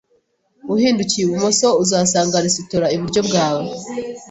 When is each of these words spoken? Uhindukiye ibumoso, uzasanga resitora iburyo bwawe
Uhindukiye 0.73 1.23
ibumoso, 1.25 1.67
uzasanga 1.83 2.43
resitora 2.45 2.85
iburyo 2.95 3.21
bwawe 3.27 3.65